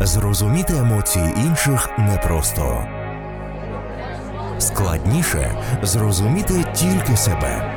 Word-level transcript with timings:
Зрозуміти 0.00 0.76
емоції 0.76 1.34
інших 1.46 1.88
непросто. 1.98 2.84
Складніше 4.58 5.50
зрозуміти 5.82 6.64
тільки 6.74 7.16
себе. 7.16 7.74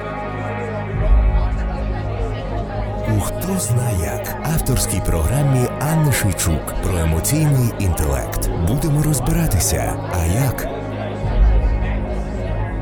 У 3.18 3.20
хто 3.20 3.60
зна 3.60 3.90
як 4.04 4.36
авторській 4.54 5.02
програмі 5.06 5.68
Анни 5.92 6.12
Шийчук 6.12 6.74
про 6.84 6.98
емоційний 6.98 7.74
інтелект. 7.80 8.50
Будемо 8.68 9.04
розбиратися. 9.04 9.96
А 10.14 10.26
як? 10.26 10.68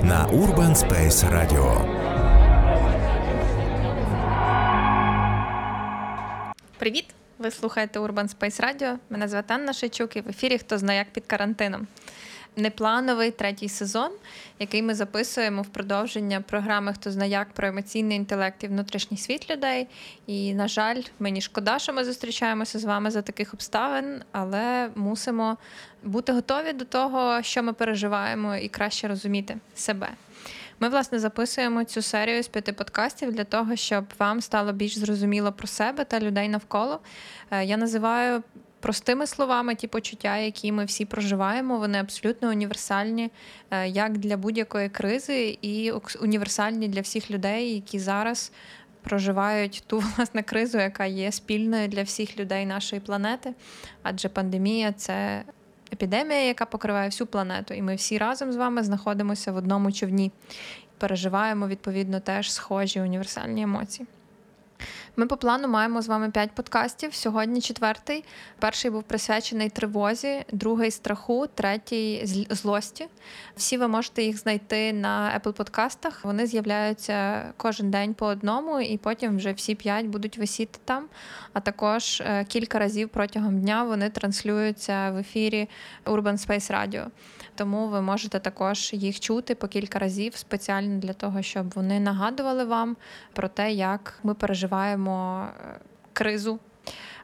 На 0.04 0.27
Urban 0.27 0.75
Space 0.75 1.34
Radio. 1.34 1.95
Ви 7.46 7.52
слухаєте 7.52 8.00
Urban 8.00 8.36
Space 8.36 8.62
Radio. 8.62 8.98
Мене 9.09 9.27
звати 9.27 9.54
Анна 9.54 9.73
Шичук 9.73 10.16
і 10.16 10.22
в 10.22 10.30
ефірі 10.30 10.58
Хто 10.58 10.77
знає 10.77 10.99
як 10.99 11.13
під 11.13 11.26
карантином. 11.26 11.88
Неплановий 12.55 13.31
третій 13.31 13.70
сезон, 13.70 14.12
який 14.59 14.81
ми 14.81 14.95
записуємо 14.95 15.62
в 15.62 15.68
продовження 15.68 16.41
програми 16.41 16.94
Хто 16.94 17.12
знає 17.12 17.31
як 17.31 17.54
про 17.54 17.68
емоційний 17.68 18.18
інтелект 18.18 18.63
і 18.63 18.68
внутрішній 18.68 19.18
світ 19.18 19.49
людей. 19.49 19.88
І, 20.27 20.54
на 20.54 20.68
жаль, 20.68 21.02
мені 21.20 21.41
шкода, 21.41 21.80
що 21.80 21.94
ми 21.94 22.05
зустрічаємося 22.05 22.80
з 22.80 22.84
вами 22.84 23.12
за 23.12 23.21
таких 23.21 23.54
обставин, 23.54 24.23
але 24.32 24.90
мусимо 24.96 25.57
бути 26.04 26.32
готові 26.32 26.73
до 26.73 26.85
того, 26.85 27.43
що 27.43 27.63
ми 27.63 27.73
переживаємо, 27.73 28.55
і 28.55 28.70
краще 28.70 29.07
розуміти 29.07 29.57
себе. 29.76 30.09
Ми, 30.79 30.89
власне, 30.89 31.20
записуємо 31.20 31.84
цю 31.84 32.02
серію 32.02 32.43
з 32.43 32.47
п'яти 32.47 32.73
подкастів 32.73 33.31
для 33.31 33.43
того, 33.43 33.75
щоб 33.75 34.05
вам 34.20 34.41
стало 34.41 34.71
більш 34.73 34.98
зрозуміло 34.98 35.51
про 35.51 35.67
себе 35.67 36.05
та 36.05 36.20
людей 36.20 36.49
навколо. 36.49 36.99
Е, 37.51 37.65
я 37.65 37.77
називаю. 37.77 38.43
Простими 38.79 39.27
словами, 39.27 39.75
ті 39.75 39.88
почуття, 39.88 40.38
які 40.38 40.71
ми 40.71 40.85
всі 40.85 41.05
проживаємо, 41.05 41.77
вони 41.77 41.99
абсолютно 41.99 42.49
універсальні 42.49 43.32
е, 43.71 43.87
як 43.87 44.17
для 44.17 44.37
будь-якої 44.37 44.90
кризи, 44.90 45.57
і 45.62 45.91
універсальні 46.21 46.87
для 46.87 47.01
всіх 47.01 47.32
людей, 47.32 47.76
які 47.76 47.99
зараз 47.99 48.51
проживають 49.01 49.84
ту 49.87 49.99
власне 50.17 50.43
кризу, 50.43 50.77
яка 50.77 51.05
є 51.05 51.32
спільною 51.32 51.87
для 51.87 52.04
всіх 52.04 52.39
людей 52.39 52.65
нашої 52.65 53.01
планети. 53.01 53.54
Адже 54.04 54.29
пандемія 54.29 54.91
це 54.91 55.43
епідемія, 55.96 56.43
яка 56.43 56.65
покриває 56.65 57.10
всю 57.10 57.27
планету, 57.27 57.74
і 57.74 57.82
ми 57.82 57.96
всі 57.96 58.18
разом 58.18 58.51
з 58.51 58.55
вами 58.55 58.84
знаходимося 58.84 59.51
в 59.51 59.55
одному 59.55 59.91
човні. 59.91 60.32
Переживаємо 60.98 61.68
відповідно 61.68 62.20
теж 62.20 62.51
схожі 62.51 63.01
універсальні 63.01 63.62
емоції. 63.62 64.07
Ми 65.18 65.25
по 65.25 65.38
плану 65.38 65.68
маємо 65.68 66.02
з 66.02 66.08
вами 66.08 66.31
п'ять 66.31 66.52
подкастів. 66.52 67.13
Сьогодні 67.13 67.62
четвертий. 67.62 68.24
Перший 68.59 68.91
був 68.91 69.03
присвячений 69.03 69.69
тривозі, 69.69 70.46
другий 70.52 70.91
страху, 70.91 71.47
третій 71.47 72.22
злості. 72.50 73.07
Всі 73.56 73.78
ви 73.78 73.88
можете 73.88 74.24
їх 74.24 74.38
знайти 74.38 74.94
на 74.94 75.40
Apple 75.40 75.52
подкастах. 75.52 76.25
Вони 76.25 76.47
з'являються 76.47 77.46
кожен 77.57 77.91
день 77.91 78.13
по 78.13 78.25
одному, 78.25 78.80
і 78.80 78.97
потім 78.97 79.38
вже 79.38 79.52
всі 79.52 79.75
п'ять 79.75 80.06
будуть 80.06 80.38
висіти 80.38 80.80
там. 80.85 81.06
А 81.53 81.59
також 81.59 82.22
е, 82.22 82.46
кілька 82.46 82.79
разів 82.79 83.09
протягом 83.09 83.62
дня 83.62 83.84
вони 83.84 84.09
транслюються 84.09 85.12
в 85.12 85.18
ефірі 85.18 85.69
Urban 86.06 86.47
Space 86.47 86.72
Radio 86.72 87.06
тому 87.56 87.88
ви 87.88 88.02
можете 88.02 88.40
також 88.40 88.94
їх 88.94 89.19
чути 89.19 89.56
по 89.56 89.68
кілька 89.68 90.00
разів 90.00 90.35
спеціально 90.35 91.00
для 91.00 91.13
того, 91.13 91.41
щоб 91.41 91.74
вони 91.75 92.00
нагадували 92.00 92.63
вам 92.63 92.97
про 93.34 93.47
те, 93.47 93.72
як 93.72 94.19
ми 94.24 94.34
переживаємо 94.34 95.04
е, 95.11 95.79
кризу. 96.13 96.59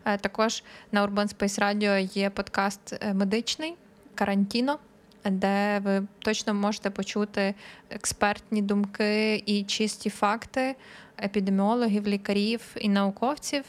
Е, 0.06 0.18
також 0.18 0.64
на 0.92 1.08
Urban 1.08 1.36
Space 1.36 1.62
Radio 1.62 2.18
є 2.18 2.30
подкаст 2.30 2.94
е, 3.02 3.14
медичний 3.14 3.76
карантіно. 4.16 4.80
Де 5.26 5.80
ви 5.80 6.04
точно 6.20 6.54
можете 6.54 6.90
почути 6.90 7.56
експертні 7.90 8.62
думки 8.62 9.44
і 9.46 9.64
чисті 9.64 10.10
факти 10.10 10.76
епідеміологів, 11.24 12.08
лікарів 12.08 12.62
і 12.76 12.90
науковців, 12.90 13.64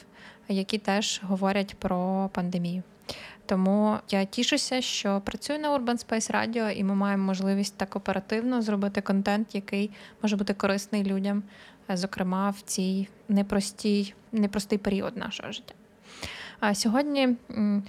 які 0.48 0.78
теж 0.78 1.20
говорять 1.24 1.74
про 1.78 2.30
пандемію. 2.32 2.82
Тому 3.46 3.96
я 4.10 4.24
тішуся, 4.24 4.80
що 4.80 5.20
працюю 5.24 5.58
на 5.58 5.78
Urban 5.78 6.06
Space 6.06 6.32
Radio, 6.32 6.70
і 6.70 6.84
ми 6.84 6.94
маємо 6.94 7.24
можливість 7.24 7.76
так 7.76 7.96
оперативно 7.96 8.62
зробити 8.62 9.00
контент, 9.00 9.54
який 9.54 9.90
може 10.22 10.36
бути 10.36 10.54
корисний 10.54 11.04
людям, 11.04 11.42
зокрема 11.88 12.50
в 12.50 12.60
цій 12.60 13.08
непростій, 13.28 14.14
непростий 14.32 14.78
період 14.78 15.16
нашого 15.16 15.52
життя. 15.52 15.74
А 16.60 16.74
сьогодні 16.74 17.36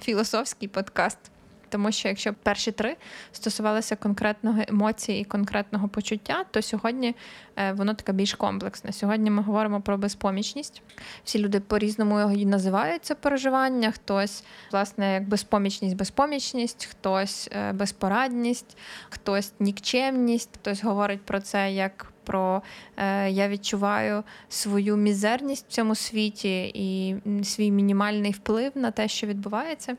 філософський 0.02 0.68
подкаст 0.68 1.32
тому 1.74 1.92
що 1.92 2.08
якщо 2.08 2.34
перші 2.34 2.72
три 2.72 2.96
стосувалися 3.32 3.96
конкретного 3.96 4.62
емоції 4.68 5.22
і 5.22 5.24
конкретного 5.24 5.88
почуття, 5.88 6.46
то 6.52 6.62
сьогодні 6.62 7.16
е, 7.56 7.72
воно 7.72 7.94
таке 7.94 8.14
більш 8.14 8.34
комплексне. 8.34 8.92
Сьогодні 8.92 9.32
ми 9.32 9.44
говоримо 9.44 9.82
про 9.82 9.98
безпомічність. 9.98 10.82
Всі 11.24 11.40
люди 11.40 11.60
по-різному 11.60 12.32
її 12.32 12.46
називають 12.46 13.06
це 13.06 13.16
переживання. 13.16 13.92
Хтось, 13.92 14.44
власне, 14.72 15.14
як 15.14 15.28
безпомічність, 15.28 15.96
безпомічність, 15.96 16.86
хтось 16.86 17.50
е, 17.52 17.74
безпорадність, 17.74 18.78
хтось 19.10 19.54
нікчемність, 19.60 20.50
хтось 20.54 20.84
говорить 20.84 21.22
про 21.22 21.42
це 21.42 21.72
як. 21.72 22.13
Про 22.24 22.62
е, 22.98 23.30
я 23.30 23.50
відчуваю 23.50 24.24
свою 24.50 24.98
мізерність 24.98 25.66
в 25.70 25.72
цьому 25.72 25.96
світі 25.96 26.72
і 26.74 27.16
свій 27.44 27.72
мінімальний 27.72 28.32
вплив 28.32 28.72
на 28.76 28.92
те, 28.92 29.08
що 29.08 29.28
відбувається. 29.28 29.98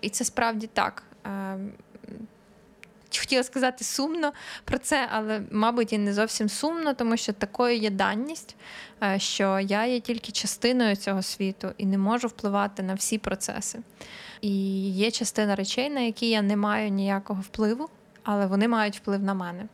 І 0.00 0.08
це 0.08 0.24
справді 0.24 0.66
так. 0.66 1.02
Ем, 1.24 1.72
хотіла 3.18 3.42
сказати 3.42 3.84
сумно 3.84 4.32
про 4.64 4.78
це, 4.78 5.08
але, 5.10 5.42
мабуть, 5.50 5.92
і 5.92 5.98
не 5.98 6.12
зовсім 6.12 6.48
сумно, 6.48 6.94
тому 6.94 7.16
що 7.16 7.32
такою 7.32 7.76
є 7.76 7.90
даність, 7.90 8.56
е, 9.02 9.18
що 9.18 9.60
я 9.60 9.86
є 9.86 10.00
тільки 10.00 10.32
частиною 10.32 10.96
цього 10.96 11.22
світу 11.22 11.72
і 11.78 11.86
не 11.86 11.98
можу 11.98 12.28
впливати 12.28 12.82
на 12.82 12.94
всі 12.94 13.18
процеси. 13.18 13.78
І 14.40 14.50
є 14.90 15.10
частина 15.10 15.54
речей, 15.54 15.90
на 15.90 16.00
які 16.00 16.30
я 16.30 16.42
не 16.42 16.56
маю 16.56 16.88
ніякого 16.88 17.40
впливу, 17.40 17.88
але 18.24 18.46
вони 18.46 18.68
мають 18.68 18.96
вплив 18.96 19.22
на 19.22 19.34
мене. 19.34 19.64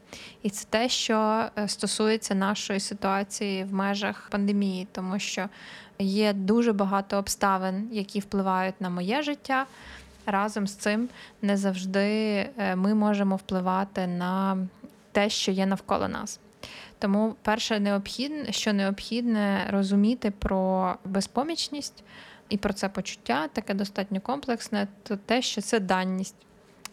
І 0.42 0.50
це 0.50 0.66
те, 0.70 0.88
що 0.88 1.44
е, 1.58 1.68
стосується 1.68 2.34
нашої 2.34 2.80
ситуації 2.80 3.64
в 3.64 3.74
межах 3.74 4.28
пандемії, 4.30 4.88
тому 4.92 5.18
що 5.18 5.48
є 5.98 6.32
дуже 6.32 6.72
багато 6.72 7.16
обставин, 7.16 7.88
які 7.92 8.20
впливають 8.20 8.80
на 8.80 8.90
моє 8.90 9.22
життя 9.22 9.66
разом 10.26 10.66
з 10.66 10.74
цим 10.74 11.08
не 11.42 11.56
завжди 11.56 12.00
е, 12.58 12.76
ми 12.76 12.94
можемо 12.94 13.36
впливати 13.36 14.06
на 14.06 14.58
те, 15.12 15.30
що 15.30 15.52
є 15.52 15.66
навколо 15.66 16.08
нас. 16.08 16.40
Тому, 16.98 17.34
перше, 17.42 17.80
необхідне, 17.80 18.52
що 18.52 18.72
необхідне 18.72 19.66
розуміти 19.70 20.30
про 20.38 20.94
безпомічність 21.04 22.04
і 22.48 22.56
про 22.56 22.72
це 22.72 22.88
почуття, 22.88 23.48
таке 23.48 23.74
достатньо 23.74 24.20
комплексне, 24.20 24.88
то 25.02 25.16
те, 25.16 25.42
що 25.42 25.60
це 25.60 25.80
даність. 25.80 26.34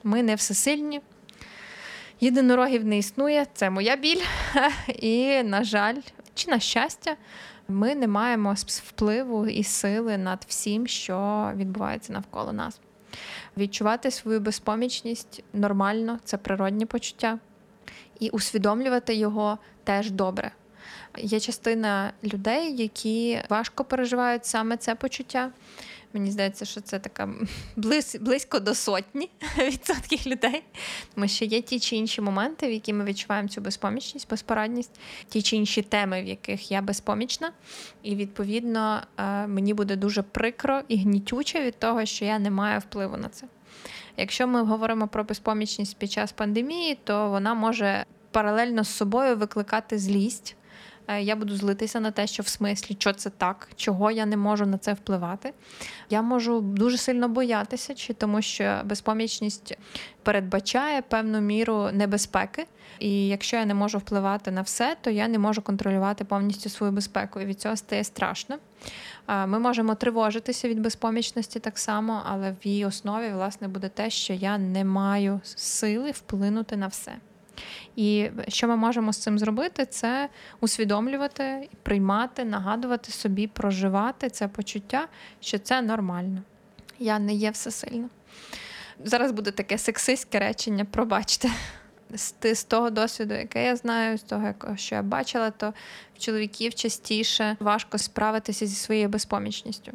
Ми 0.03 0.23
не 0.23 0.35
всесильні. 0.35 1.01
Єдинорогів 2.19 2.85
не 2.85 2.97
існує, 2.97 3.45
це 3.53 3.69
моя 3.69 3.95
біль. 3.95 4.21
І, 4.87 5.43
на 5.43 5.63
жаль, 5.63 5.95
чи 6.33 6.51
на 6.51 6.59
щастя, 6.59 7.15
ми 7.67 7.95
не 7.95 8.07
маємо 8.07 8.53
впливу 8.67 9.47
і 9.47 9.63
сили 9.63 10.17
над 10.17 10.45
всім, 10.47 10.87
що 10.87 11.51
відбувається 11.55 12.13
навколо 12.13 12.53
нас. 12.53 12.79
Відчувати 13.57 14.11
свою 14.11 14.39
безпомічність 14.39 15.43
нормально, 15.53 16.19
це 16.23 16.37
природні 16.37 16.85
почуття, 16.85 17.39
і 18.19 18.29
усвідомлювати 18.29 19.15
його 19.15 19.57
теж 19.83 20.11
добре. 20.11 20.51
Є 21.17 21.39
частина 21.39 22.11
людей, 22.23 22.75
які 22.75 23.41
важко 23.49 23.83
переживають 23.83 24.45
саме 24.45 24.77
це 24.77 24.95
почуття. 24.95 25.51
Мені 26.17 26.31
здається, 26.31 26.65
що 26.65 26.81
це 26.81 26.99
така 26.99 27.29
близь, 27.75 28.17
близько 28.21 28.59
до 28.59 28.75
сотні 28.75 29.29
відсотків 29.57 30.27
людей. 30.27 30.63
Тому 31.15 31.27
що 31.27 31.45
є 31.45 31.61
ті 31.61 31.79
чи 31.79 31.95
інші 31.95 32.21
моменти, 32.21 32.67
в 32.67 32.71
які 32.71 32.93
ми 32.93 33.03
відчуваємо 33.03 33.49
цю 33.49 33.61
безпомічність, 33.61 34.29
безпорадність, 34.29 34.99
ті 35.29 35.41
чи 35.41 35.55
інші 35.55 35.81
теми, 35.81 36.21
в 36.21 36.25
яких 36.25 36.71
я 36.71 36.81
безпомічна. 36.81 37.51
І 38.03 38.15
відповідно 38.15 39.01
е, 39.17 39.47
мені 39.47 39.73
буде 39.73 39.95
дуже 39.95 40.21
прикро 40.21 40.81
і 40.87 40.97
гнітюче 40.97 41.63
від 41.63 41.79
того, 41.79 42.05
що 42.05 42.25
я 42.25 42.39
не 42.39 42.51
маю 42.51 42.79
впливу 42.79 43.17
на 43.17 43.29
це. 43.29 43.47
Якщо 44.17 44.47
ми 44.47 44.63
говоримо 44.63 45.07
про 45.07 45.23
безпомічність 45.23 45.97
під 45.97 46.11
час 46.11 46.31
пандемії, 46.31 46.97
то 47.03 47.29
вона 47.29 47.53
може 47.53 48.05
паралельно 48.31 48.83
з 48.83 48.89
собою 48.89 49.37
викликати 49.37 49.99
злість. 49.99 50.55
Е, 51.07 51.21
я 51.21 51.35
буду 51.35 51.55
злитися 51.55 51.99
на 51.99 52.11
те, 52.11 52.27
що 52.27 52.43
в 52.43 52.47
смислі, 52.47 52.95
що 52.99 53.13
це 53.13 53.29
так, 53.29 53.69
чого 53.75 54.11
я 54.11 54.25
не 54.25 54.37
можу 54.37 54.65
на 54.65 54.77
це 54.77 54.93
впливати. 54.93 55.53
Я 56.09 56.21
можу 56.21 56.61
дуже 56.61 56.97
сильно 56.97 57.29
боятися, 57.29 57.95
чи 57.95 58.13
тому 58.13 58.41
що 58.41 58.81
безпомічність 58.85 59.77
передбачає 60.23 61.01
певну 61.01 61.41
міру 61.41 61.89
небезпеки. 61.93 62.65
І 62.99 63.27
якщо 63.27 63.57
я 63.57 63.65
не 63.65 63.73
можу 63.73 63.97
впливати 63.97 64.51
на 64.51 64.61
все, 64.61 64.97
то 65.01 65.09
я 65.09 65.27
не 65.27 65.39
можу 65.39 65.61
контролювати 65.61 66.25
повністю 66.25 66.69
свою 66.69 66.91
безпеку. 66.91 67.39
І 67.39 67.45
від 67.45 67.61
цього 67.61 67.75
стає 67.75 68.03
страшно. 68.03 68.57
Ми 69.27 69.59
можемо 69.59 69.95
тривожитися 69.95 70.69
від 70.69 70.79
безпомічності 70.79 71.59
так 71.59 71.79
само, 71.79 72.21
але 72.25 72.51
в 72.51 72.67
її 72.67 72.85
основі 72.85 73.29
власне 73.29 73.67
буде 73.67 73.89
те, 73.89 74.09
що 74.09 74.33
я 74.33 74.57
не 74.57 74.85
маю 74.85 75.41
сили 75.43 76.11
вплинути 76.11 76.77
на 76.77 76.87
все. 76.87 77.11
І 77.95 78.29
що 78.47 78.67
ми 78.67 78.75
можемо 78.75 79.13
з 79.13 79.17
цим 79.17 79.39
зробити, 79.39 79.85
це 79.85 80.29
усвідомлювати, 80.59 81.69
приймати, 81.83 82.45
нагадувати 82.45 83.11
собі, 83.11 83.47
проживати 83.47 84.29
це 84.29 84.47
почуття, 84.47 85.07
що 85.39 85.59
це 85.59 85.81
нормально. 85.81 86.41
Я 86.99 87.19
не 87.19 87.33
є 87.33 87.51
всесильна. 87.51 88.09
Зараз 89.03 89.31
буде 89.31 89.51
таке 89.51 89.77
сексистське 89.77 90.39
речення, 90.39 90.85
пробачте. 90.85 91.49
З, 92.13 92.33
з 92.55 92.63
того 92.63 92.89
досвіду, 92.89 93.33
яке 93.33 93.65
я 93.65 93.75
знаю, 93.75 94.17
з 94.17 94.21
того, 94.21 94.53
що 94.75 94.95
я 94.95 95.01
бачила, 95.01 95.51
то 95.51 95.73
в 96.15 96.19
чоловіків 96.19 96.73
частіше 96.73 97.57
важко 97.59 97.97
справитися 97.97 98.65
зі 98.65 98.75
своєю 98.75 99.09
безпомічністю. 99.09 99.91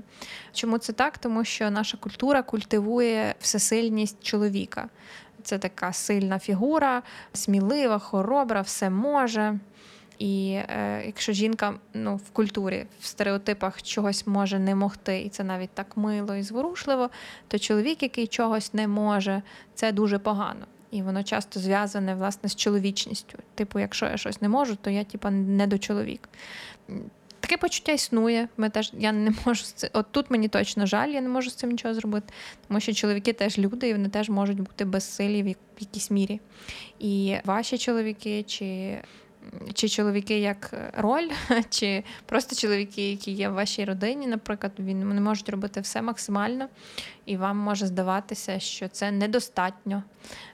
Чому 0.53 0.79
це 0.79 0.93
так? 0.93 1.19
Тому 1.19 1.45
що 1.45 1.71
наша 1.71 1.97
культура 1.97 2.43
культивує 2.43 3.35
всесильність 3.41 4.23
чоловіка. 4.23 4.89
Це 5.43 5.59
така 5.59 5.93
сильна 5.93 6.39
фігура, 6.39 7.03
смілива, 7.33 7.99
хоробра, 7.99 8.61
все 8.61 8.91
може. 8.91 9.59
І 10.19 10.53
е, 10.53 11.03
якщо 11.07 11.33
жінка 11.33 11.75
ну, 11.95 12.17
в 12.17 12.31
культурі, 12.31 12.87
в 13.01 13.07
стереотипах 13.07 13.83
чогось 13.83 14.27
може 14.27 14.59
не 14.59 14.75
могти, 14.75 15.23
і 15.23 15.29
це 15.29 15.45
навіть 15.45 15.71
так 15.71 15.97
мило 15.97 16.35
і 16.35 16.43
зворушливо, 16.43 17.11
то 17.49 17.59
чоловік, 17.59 18.03
який 18.03 18.27
чогось 18.27 18.75
не 18.75 18.89
може, 18.89 19.43
це 19.75 19.93
дуже 19.93 20.19
погано. 20.19 20.67
І 20.91 21.03
воно 21.03 21.23
часто 21.23 21.61
зв'язане 21.61 22.15
власне 22.15 22.49
з 22.49 22.57
чоловічністю. 22.57 23.39
Типу, 23.55 23.79
якщо 23.79 24.07
я 24.07 24.17
щось 24.17 24.41
не 24.43 24.49
можу, 24.49 24.77
то 24.77 24.91
я 24.91 25.05
типа 25.05 25.31
не 25.31 25.67
до 25.67 25.79
чоловік. 25.79 26.29
Таке 27.43 27.57
почуття 27.57 27.93
існує. 27.93 28.49
Ми 28.57 28.71
теж 28.71 28.93
я 28.99 29.13
не 29.13 29.33
можу 29.47 29.65
з 29.65 29.73
цим. 29.73 29.91
От 29.93 30.07
тут 30.11 30.31
мені 30.31 30.49
точно 30.49 30.87
жаль, 30.87 31.09
я 31.09 31.21
не 31.21 31.29
можу 31.29 31.51
з 31.51 31.55
цим 31.55 31.71
нічого 31.71 31.95
зробити. 31.95 32.33
Тому 32.69 32.81
що 32.81 32.93
чоловіки 32.93 33.33
теж 33.33 33.59
люди, 33.59 33.89
і 33.89 33.93
вони 33.93 34.09
теж 34.09 34.29
можуть 34.29 34.61
бути 34.61 34.85
безсилі 34.85 35.43
в 35.43 35.57
якійсь 35.81 36.11
мірі. 36.11 36.41
І 36.99 37.37
ваші 37.45 37.79
чоловіки, 37.79 38.43
чи 38.43 38.99
чи 39.75 39.89
чоловіки 39.89 40.39
як 40.39 40.75
роль, 40.97 41.29
чи 41.71 42.05
просто 42.27 42.57
чоловіки, 42.57 43.11
які 43.11 43.31
є 43.31 43.49
в 43.49 43.53
вашій 43.53 43.85
родині, 43.85 44.27
наприклад, 44.27 44.73
він 44.79 45.05
вони 45.09 45.21
можуть 45.21 45.49
робити 45.49 45.81
все 45.81 46.03
максимально, 46.03 46.69
і 47.27 47.37
вам 47.37 47.57
може 47.57 47.87
здаватися, 47.87 48.59
що 48.59 48.89
це 48.89 49.11
недостатньо. 49.11 50.03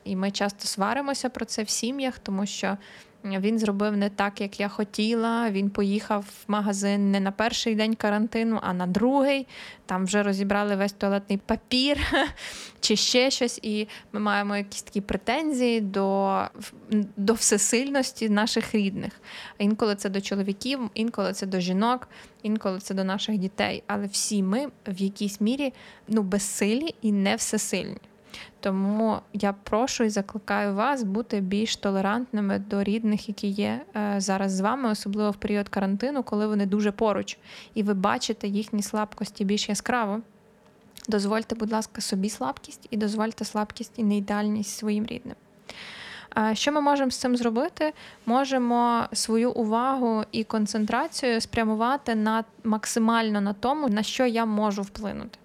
І 0.04 0.16
ми 0.16 0.30
часто 0.30 0.66
сваримося 0.66 1.28
про 1.28 1.44
це 1.44 1.62
в 1.62 1.68
сім'ях, 1.68 2.18
тому 2.18 2.46
що 2.46 2.76
він 3.24 3.58
зробив 3.58 3.96
не 3.96 4.10
так, 4.10 4.40
як 4.40 4.60
я 4.60 4.68
хотіла. 4.68 5.50
Він 5.50 5.70
поїхав 5.70 6.22
в 6.22 6.50
магазин 6.50 7.10
не 7.10 7.20
на 7.20 7.32
перший 7.32 7.74
день 7.74 7.94
карантину, 7.94 8.58
а 8.62 8.72
на 8.72 8.86
другий. 8.86 9.46
Там 9.86 10.04
вже 10.04 10.22
розібрали 10.22 10.76
весь 10.76 10.92
туалетний 10.92 11.38
папір 11.46 11.98
чи 12.80 12.96
ще 12.96 13.30
щось. 13.30 13.60
І 13.62 13.88
ми 14.12 14.20
маємо 14.20 14.56
якісь 14.56 14.82
такі 14.82 15.00
претензії 15.00 15.80
до 15.80 16.40
до 17.16 17.32
всесильності 17.32 18.28
наших 18.28 18.74
рідних. 18.74 19.12
Інколи 19.58 19.94
це 19.94 20.08
до 20.08 20.20
чоловіків, 20.20 20.90
інколи 20.94 21.32
це 21.32 21.46
до 21.46 21.60
жінок, 21.60 22.08
інколи 22.42 22.78
це 22.78 22.94
до 22.94 23.04
наших 23.04 23.38
дітей. 23.38 23.82
Але 23.86 24.06
всі 24.06 24.42
ми 24.42 24.66
в 24.86 25.00
якійсь 25.02 25.40
мірі 25.40 25.72
ну, 26.08 26.22
безсилі 26.22 26.94
і 27.02 27.12
не 27.12 27.36
всесильні. 27.36 27.98
Тому 28.60 29.18
я 29.32 29.52
прошу 29.52 30.04
і 30.04 30.08
закликаю 30.08 30.74
вас 30.74 31.02
бути 31.02 31.40
більш 31.40 31.76
толерантними 31.76 32.58
до 32.58 32.82
рідних, 32.82 33.28
які 33.28 33.46
є 33.48 33.80
е, 33.96 34.14
зараз 34.18 34.52
з 34.52 34.60
вами, 34.60 34.90
особливо 34.90 35.30
в 35.30 35.36
період 35.36 35.68
карантину, 35.68 36.22
коли 36.22 36.46
вони 36.46 36.66
дуже 36.66 36.92
поруч, 36.92 37.38
і 37.74 37.82
ви 37.82 37.94
бачите 37.94 38.48
їхні 38.48 38.82
слабкості 38.82 39.44
більш 39.44 39.68
яскраво. 39.68 40.20
Дозвольте, 41.08 41.54
будь 41.54 41.72
ласка, 41.72 42.00
собі 42.00 42.30
слабкість 42.30 42.86
і 42.90 42.96
дозвольте 42.96 43.44
слабкість 43.44 43.92
і 43.96 44.04
неідеальність 44.04 44.78
своїм 44.78 45.06
рідним. 45.06 45.36
Що 46.52 46.72
ми 46.72 46.80
можемо 46.80 47.10
з 47.10 47.16
цим 47.16 47.36
зробити? 47.36 47.92
Можемо 48.26 49.04
свою 49.12 49.50
увагу 49.50 50.24
і 50.32 50.44
концентрацію 50.44 51.40
спрямувати 51.40 52.14
на 52.14 52.44
максимально 52.64 53.40
на 53.40 53.52
тому, 53.52 53.88
на 53.88 54.02
що 54.02 54.26
я 54.26 54.44
можу 54.44 54.82
вплинути. 54.82 55.38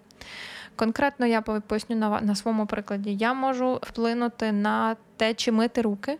Конкретно 0.75 1.25
я 1.25 1.41
поясню 1.41 1.95
на, 1.95 2.21
на 2.21 2.35
своєму 2.35 2.65
прикладі. 2.65 3.15
Я 3.15 3.33
можу 3.33 3.79
вплинути 3.83 4.51
на 4.51 4.95
те, 5.17 5.33
чи 5.33 5.51
мити 5.51 5.81
руки, 5.81 6.17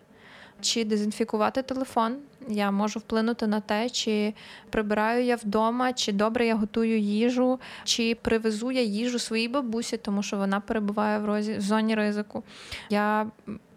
чи 0.62 0.86
дезінфікувати 0.86 1.62
телефон. 1.62 2.18
Я 2.48 2.72
можу 2.72 3.00
вплинути 3.00 3.48
на 3.48 3.60
те, 3.60 3.90
чи 3.90 4.34
прибираю 4.70 5.24
я 5.24 5.36
вдома, 5.36 5.94
чи 5.94 6.12
добре 6.12 6.46
я 6.46 6.56
готую 6.56 7.00
їжу, 7.00 7.60
чи 7.84 8.16
привезу 8.16 8.72
я 8.72 8.82
їжу 8.82 9.20
своїй 9.20 9.48
бабусі, 9.48 9.98
тому 9.98 10.24
що 10.24 10.38
вона 10.38 10.60
перебуває 10.60 11.20
в 11.20 11.26
розі 11.26 11.54
в 11.54 11.62
зоні 11.62 11.96
ризику. 11.96 12.44
Я 12.90 13.28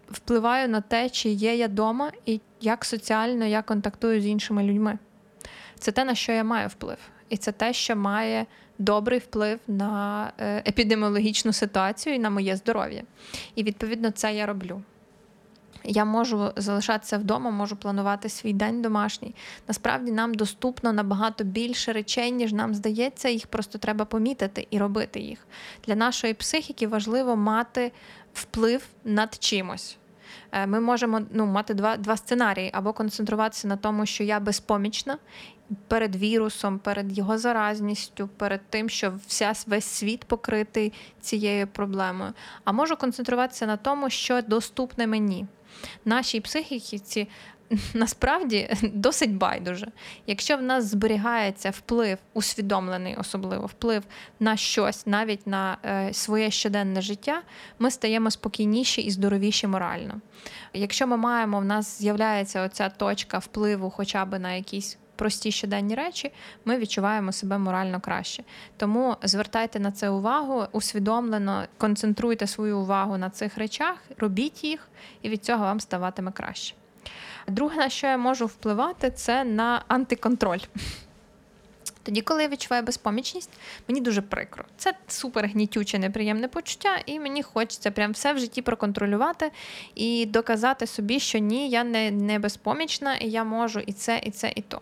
впливаю 0.09 0.69
на 0.69 0.81
те, 0.81 1.09
чи 1.09 1.29
є 1.29 1.55
я 1.55 1.67
вдома, 1.67 2.11
і 2.25 2.41
як 2.61 2.85
соціально 2.85 3.45
я 3.45 3.61
контактую 3.61 4.21
з 4.21 4.25
іншими 4.25 4.63
людьми. 4.63 4.97
Це 5.79 5.91
те, 5.91 6.05
на 6.05 6.15
що 6.15 6.31
я 6.31 6.43
маю 6.43 6.67
вплив. 6.67 6.97
І 7.29 7.37
це 7.37 7.51
те, 7.51 7.73
що 7.73 7.95
має 7.95 8.45
добрий 8.79 9.19
вплив 9.19 9.59
на 9.67 10.31
е, 10.37 10.63
епідеміологічну 10.67 11.53
ситуацію 11.53 12.15
і 12.15 12.19
на 12.19 12.29
моє 12.29 12.55
здоров'я. 12.55 13.03
І 13.55 13.63
відповідно 13.63 14.11
це 14.11 14.35
я 14.35 14.45
роблю. 14.45 14.81
Я 15.83 16.05
можу 16.05 16.51
залишатися 16.55 17.17
вдома, 17.17 17.51
можу 17.51 17.75
планувати 17.75 18.29
свій 18.29 18.53
день 18.53 18.81
домашній. 18.81 19.35
Насправді 19.67 20.11
нам 20.11 20.33
доступно 20.33 20.93
набагато 20.93 21.43
більше 21.43 21.93
речей, 21.93 22.31
ніж 22.31 22.53
нам 22.53 22.75
здається, 22.75 23.29
їх 23.29 23.47
просто 23.47 23.77
треба 23.77 24.05
помітити 24.05 24.67
і 24.71 24.77
робити 24.77 25.19
їх. 25.19 25.47
Для 25.87 25.95
нашої 25.95 26.33
психіки 26.33 26.87
важливо 26.87 27.35
мати 27.35 27.91
вплив 28.33 28.85
над 29.03 29.37
чимось. 29.39 29.97
Е, 30.57 30.67
ми 30.67 30.79
можемо 30.79 31.21
ну, 31.31 31.45
мати 31.45 31.73
два 31.73 31.97
два 31.97 32.17
сценарії: 32.17 32.69
або 32.73 32.93
концентруватися 32.93 33.67
на 33.67 33.77
тому, 33.77 34.05
що 34.05 34.23
я 34.23 34.39
безпомічна 34.39 35.17
перед 35.87 36.15
вірусом, 36.15 36.79
перед 36.79 37.17
його 37.17 37.37
заразністю, 37.37 38.29
перед 38.37 38.61
тим, 38.69 38.89
що 38.89 39.13
вся 39.27 39.53
весь 39.67 39.85
світ 39.85 40.25
покритий 40.25 40.93
цією 41.21 41.67
проблемою. 41.67 42.33
А 42.63 42.71
можу 42.71 42.95
концентруватися 42.95 43.65
на 43.65 43.77
тому, 43.77 44.09
що 44.09 44.41
доступне 44.41 45.07
мені. 45.07 45.45
Нашій 46.05 46.41
психіці 46.41 47.27
насправді 47.93 48.69
досить 48.93 49.35
байдуже. 49.35 49.87
Якщо 50.27 50.57
в 50.57 50.61
нас 50.61 50.85
зберігається 50.85 51.69
вплив, 51.69 52.17
усвідомлений, 52.33 53.15
особливо 53.15 53.65
вплив 53.65 54.03
на 54.39 54.57
щось, 54.57 55.07
навіть 55.07 55.47
на 55.47 55.77
е, 55.85 56.13
своє 56.13 56.51
щоденне 56.51 57.01
життя, 57.01 57.41
ми 57.79 57.91
стаємо 57.91 58.31
спокійніші 58.31 59.01
і 59.01 59.11
здоровіші 59.11 59.67
морально. 59.67 60.21
Якщо 60.73 61.07
ми 61.07 61.17
маємо, 61.17 61.59
в 61.59 61.65
нас 61.65 61.99
з'являється 61.99 62.61
оця 62.61 62.89
точка 62.89 63.37
впливу, 63.37 63.89
хоча 63.89 64.25
б 64.25 64.39
на 64.39 64.53
якісь. 64.53 64.97
Прості 65.15 65.51
щоденні 65.51 65.95
речі, 65.95 66.31
ми 66.65 66.77
відчуваємо 66.77 67.31
себе 67.31 67.57
морально 67.57 67.99
краще. 67.99 68.43
Тому 68.77 69.15
звертайте 69.23 69.79
на 69.79 69.91
це 69.91 70.09
увагу, 70.09 70.63
усвідомлено 70.71 71.65
концентруйте 71.77 72.47
свою 72.47 72.79
увагу 72.79 73.17
на 73.17 73.29
цих 73.29 73.57
речах, 73.57 74.03
робіть 74.17 74.63
їх, 74.63 74.87
і 75.21 75.29
від 75.29 75.45
цього 75.45 75.63
вам 75.63 75.79
ставатиме 75.79 76.31
краще. 76.31 76.75
Друге, 77.47 77.75
на 77.75 77.89
що 77.89 78.07
я 78.07 78.17
можу 78.17 78.45
впливати, 78.45 79.11
це 79.11 79.43
на 79.43 79.83
антиконтроль. 79.87 80.59
Тоді, 82.07 82.21
коли 82.21 82.43
я 82.43 82.49
відчуваю 82.49 82.83
безпомічність, 82.83 83.49
мені 83.87 84.01
дуже 84.01 84.21
прикро. 84.21 84.63
Це 84.77 84.93
супер 85.07 85.47
гнітюче, 85.47 85.99
неприємне 85.99 86.47
почуття, 86.47 86.99
і 87.05 87.19
мені 87.19 87.43
хочеться 87.43 87.91
прям 87.91 88.11
все 88.11 88.33
в 88.33 88.39
житті 88.39 88.61
проконтролювати 88.61 89.51
і 89.95 90.25
доказати 90.25 90.87
собі, 90.87 91.19
що 91.19 91.39
ні, 91.39 91.69
я 91.69 91.83
не, 91.83 92.11
не 92.11 92.39
безпомічна, 92.39 93.15
і 93.15 93.29
я 93.29 93.43
можу 93.43 93.79
і 93.79 93.93
це, 93.93 94.21
і 94.23 94.31
це, 94.31 94.53
і 94.55 94.61
то. 94.61 94.81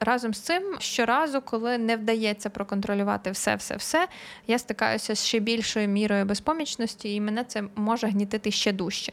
Разом 0.00 0.34
з 0.34 0.40
цим, 0.40 0.76
щоразу, 0.78 1.40
коли 1.40 1.78
не 1.78 1.96
вдається 1.96 2.50
проконтролювати 2.50 3.30
все-все-все, 3.30 4.08
я 4.46 4.58
стикаюся 4.58 5.14
з 5.14 5.24
ще 5.24 5.38
більшою 5.38 5.88
мірою 5.88 6.24
безпомічності, 6.24 7.14
і 7.14 7.20
мене 7.20 7.44
це 7.44 7.62
може 7.76 8.06
гнітити 8.06 8.50
ще 8.50 8.72
дужче. 8.72 9.12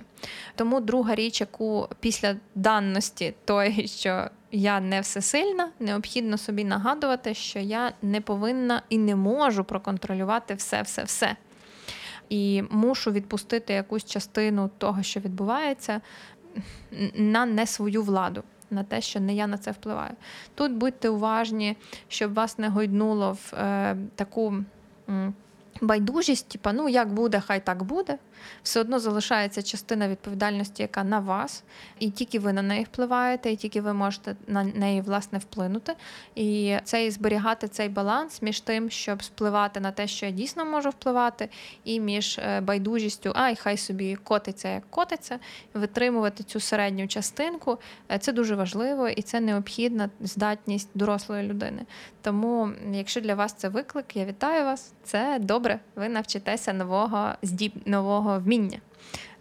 Тому 0.56 0.80
друга 0.80 1.16
річ, 1.16 1.42
яку 1.42 1.88
після 2.00 2.36
даності 2.56 3.34
тої, 3.46 3.88
що 3.88 4.30
я 4.52 4.80
не 4.80 5.02
всесильна, 5.02 5.72
необхідно 5.80 6.38
собі 6.38 6.63
нагадувати, 6.63 7.34
що 7.34 7.60
я 7.60 7.94
не 8.02 8.22
повинна 8.22 8.82
і 8.90 8.98
не 8.98 9.16
можу 9.16 9.63
проконтролювати 9.63 10.54
все-все-все. 10.54 11.36
І 12.30 12.63
мушу 12.70 13.12
відпустити 13.12 13.74
якусь 13.74 14.06
частину 14.06 14.70
того, 14.78 15.04
що 15.04 15.20
відбувається, 15.20 16.02
на 17.16 17.46
не 17.46 17.68
свою 17.68 18.04
владу 18.04 18.44
на 18.74 18.84
те, 18.84 19.01
що 19.01 19.20
не 19.20 19.34
я 19.36 19.48
на 19.48 19.58
це 19.58 19.72
впливаю. 19.72 20.12
Тут 20.56 20.72
будьте 20.72 21.10
уважні, 21.10 21.77
щоб 22.08 22.34
вас 22.34 22.58
не 22.58 22.70
гойднуло 22.70 23.32
в 23.34 23.53
е, 23.56 23.98
таку. 24.15 24.53
М- 25.10 25.34
Байдужість, 25.84 26.50
типа, 26.50 26.74
ну 26.74 26.90
як 26.90 27.13
буде, 27.13 27.40
хай 27.40 27.66
так 27.66 27.84
буде. 27.84 28.18
Все 28.63 28.80
одно 28.80 29.00
залишається 29.00 29.63
частина 29.63 30.08
відповідальності, 30.08 30.82
яка 30.82 31.04
на 31.04 31.20
вас, 31.20 31.63
і 32.00 32.10
тільки 32.10 32.40
ви 32.40 32.54
на 32.54 32.62
неї 32.62 32.84
впливаєте, 32.84 33.52
і 33.52 33.56
тільки 33.56 33.82
ви 33.82 33.94
можете 33.94 34.36
на 34.48 34.63
неї 34.63 35.02
власне 35.02 35.40
вплинути. 35.40 35.94
І 36.36 36.78
це 36.84 37.06
і 37.06 37.12
зберігати 37.12 37.68
цей 37.68 37.90
баланс 37.90 38.42
між 38.42 38.60
тим, 38.60 38.90
щоб 38.90 39.20
впливати 39.20 39.80
на 39.80 39.92
те, 39.92 40.08
що 40.08 40.25
я 40.25 40.32
дійсно 40.32 40.66
можу 40.66 40.90
впливати, 40.90 41.50
і 41.84 42.00
між 42.00 42.40
е, 42.40 42.62
байдужістю, 42.62 43.32
ай, 43.36 43.56
хай 43.56 43.78
собі 43.78 44.16
котиться, 44.16 44.70
як 44.70 44.90
котиться, 44.90 45.40
витримувати 45.74 46.44
цю 46.44 46.60
середню 46.60 47.08
частинку. 47.08 47.78
Е, 48.12 48.20
це 48.20 48.32
дуже 48.32 48.56
важливо 48.56 49.10
і 49.10 49.22
це 49.22 49.40
необхідна 49.40 50.10
здатність 50.22 50.90
дорослої 50.94 51.44
людини. 51.48 51.86
Тому, 52.22 52.70
якщо 52.92 53.22
для 53.22 53.36
вас 53.36 53.54
це 53.54 53.70
виклик, 53.70 54.16
я 54.16 54.25
вітаю 54.25 54.66
вас. 54.66 54.94
Це 55.04 55.38
добре. 55.42 55.73
Ви 55.96 56.10
навчитеся 56.10 56.74
нового 56.74 57.32
здіб 57.42 57.74
нового 57.86 58.39
вміння 58.39 58.80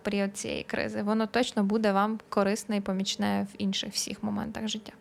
в 0.01 0.05
період 0.05 0.37
цієї 0.37 0.63
кризи. 0.63 1.03
Воно 1.03 1.27
точно 1.27 1.65
буде 1.65 1.93
вам 1.93 2.21
корисне 2.29 2.77
і 2.77 2.81
помічне 2.81 3.47
в 3.53 3.55
інших 3.59 3.93
всіх 3.93 4.23
моментах 4.23 4.69
життя. 4.69 4.93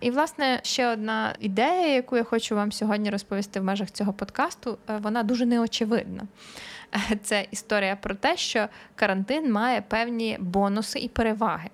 І, 0.00 0.10
власне, 0.10 0.60
ще 0.62 0.88
одна 0.88 1.34
ідея, 1.40 1.94
яку 1.94 2.16
я 2.16 2.24
хочу 2.24 2.56
вам 2.56 2.72
сьогодні 2.72 3.10
розповісти 3.10 3.60
в 3.60 3.64
межах 3.64 3.90
цього 3.90 4.12
подкасту, 4.12 4.78
е, 4.90 4.98
вона 5.02 5.22
дуже 5.22 5.46
неочевидна. 5.46 6.22
Це 7.22 7.46
історія 7.50 7.96
про 7.96 8.14
те, 8.14 8.36
що 8.36 8.68
карантин 8.94 9.52
має 9.52 9.80
певні 9.80 10.36
бонуси 10.40 10.98
і 10.98 11.08
переваги. 11.08 11.70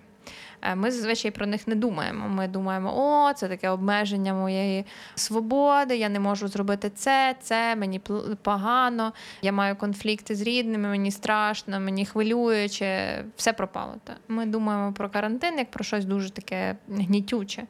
Е, 0.63 0.75
ми 0.75 0.91
зазвичай 0.91 1.31
про 1.31 1.47
них 1.47 1.69
не 1.69 1.75
думаємо. 1.75 2.29
Ми 2.29 2.49
думаємо, 2.49 2.93
о, 2.97 3.33
це 3.33 3.49
таке 3.49 3.69
обмеження 3.69 4.35
моєї 4.35 4.87
свободи, 5.15 5.97
я 5.97 6.09
не 6.09 6.21
можу 6.21 6.49
зробити 6.49 6.91
це, 6.91 7.35
це 7.41 7.77
мені 7.77 8.01
погано, 8.43 9.13
я 9.43 9.53
маю 9.53 9.77
конфлікти 9.77 10.35
з 10.35 10.43
рідними, 10.43 10.89
мені 10.89 11.11
страшно, 11.11 11.81
мені 11.81 12.07
хвилююче, 12.07 13.25
все 13.37 13.53
пропало. 13.53 13.95
Ми 14.29 14.47
думаємо 14.47 14.93
про 14.93 15.11
карантин 15.11 15.59
як 15.59 15.71
про 15.71 15.85
щось 15.85 16.05
дуже 16.05 16.31
таке 16.31 16.77
гнітюче. 16.89 17.63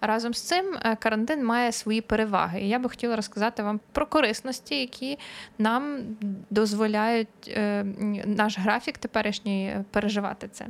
Разом 0.00 0.34
з 0.34 0.42
цим 0.42 0.76
е, 0.82 0.96
карантин 0.96 1.44
має 1.44 1.72
свої 1.72 2.00
переваги. 2.00 2.60
І 2.60 2.68
я 2.68 2.78
би 2.78 2.88
хотіла 2.88 3.16
розказати 3.16 3.62
вам 3.62 3.80
про 3.92 4.06
корисності, 4.06 4.80
які 4.80 5.18
нам 5.58 5.98
дозволяють 6.50 7.28
е, 7.48 7.84
наш 8.26 8.58
графік 8.58 8.98
теперішній 8.98 9.76
переживати 9.90 10.48
це. 10.48 10.66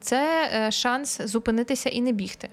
Це 0.00 0.48
шанс 0.70 1.20
зупинитися 1.20 1.88
і 1.88 2.00
не 2.00 2.12
бігти. 2.12 2.48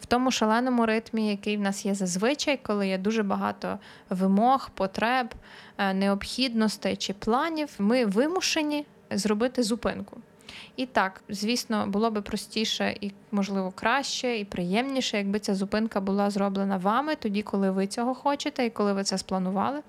В 0.00 0.06
тому 0.06 0.30
шаленому 0.30 0.86
ритмі, 0.86 1.28
який 1.30 1.56
в 1.56 1.60
нас 1.60 1.86
є 1.86 1.94
зазвичай, 1.94 2.60
коли 2.62 2.88
є 2.88 2.98
дуже 2.98 3.22
багато 3.22 3.78
вимог, 4.10 4.70
потреб, 4.74 5.34
е, 5.78 5.94
необхідностей 5.94 6.96
чи 6.96 7.12
планів, 7.12 7.68
ми 7.78 8.04
вимушені 8.04 8.86
зробити 9.10 9.62
зупинку. 9.62 10.20
І 10.76 10.86
так, 10.86 11.22
звісно, 11.28 11.86
було 11.86 12.10
би 12.10 12.22
простіше 12.22 12.96
і, 13.00 13.12
можливо, 13.32 13.72
краще 13.74 14.38
і 14.38 14.44
приємніше, 14.44 15.16
якби 15.16 15.38
ця 15.38 15.54
зупинка 15.54 16.00
була 16.00 16.30
зроблена 16.30 16.76
вами 16.76 17.14
тоді, 17.14 17.42
коли 17.42 17.70
ви 17.70 17.86
цього 17.86 18.14
хочете 18.14 18.66
і 18.66 18.70
коли 18.70 18.92
ви 18.92 19.04
це 19.04 19.18
спланували. 19.18 19.82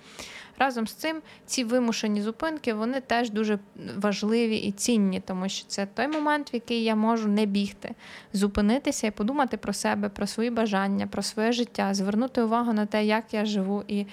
Разом 0.60 0.88
з 0.88 0.94
цим 0.94 1.22
ці 1.46 1.64
вимушені 1.64 2.22
зупинки 2.22 2.74
вони 2.74 3.02
теж 3.02 3.30
дуже 3.30 3.60
важливі 3.98 4.56
і 4.56 4.72
цінні, 4.72 5.20
тому 5.20 5.50
що 5.50 5.68
це 5.68 5.86
той 5.86 6.08
момент, 6.08 6.54
в 6.54 6.56
який 6.56 6.84
я 6.84 6.96
можу 6.96 7.28
не 7.28 7.46
бігти, 7.46 7.96
зупинитися 8.34 9.08
і 9.08 9.12
подумати 9.12 9.58
про 9.58 9.74
себе, 9.74 10.10
про 10.10 10.28
свої 10.28 10.50
бажання, 10.50 11.08
про 11.08 11.24
своє 11.24 11.52
життя, 11.52 11.94
звернути 11.94 12.42
увагу 12.42 12.74
на 12.74 12.86
те, 12.86 13.06
як 13.06 13.34
я 13.34 13.46
живу 13.46 13.84
і. 13.88 14.06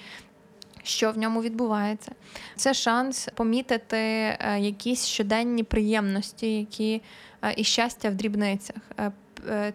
Що 0.85 1.11
в 1.11 1.17
ньому 1.17 1.41
відбувається, 1.41 2.11
це 2.55 2.73
шанс 2.73 3.29
помітити 3.35 3.97
е, 3.97 4.59
якісь 4.59 5.05
щоденні 5.05 5.63
приємності, 5.63 6.57
які 6.57 7.01
е, 7.41 7.53
і 7.57 7.63
щастя 7.63 8.09
в 8.09 8.15
дрібницях, 8.15 8.75
е, 8.99 9.11